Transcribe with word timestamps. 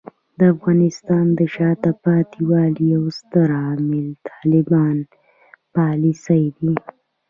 د 0.37 0.39
افغانستان 0.53 1.25
د 1.39 1.39
شاته 1.55 1.91
پاتې 2.03 2.39
والي 2.49 2.85
یو 2.95 3.03
ستر 3.19 3.47
عامل 3.63 4.07
طالبانو 4.27 5.05
پالیسۍ 5.75 6.43
دي. 6.59 6.73